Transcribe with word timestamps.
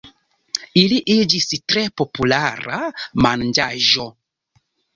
Ili 0.83 0.97
iĝis 1.15 1.47
tre 1.73 1.83
populara 2.03 2.81
manĝaĵo. 3.27 4.11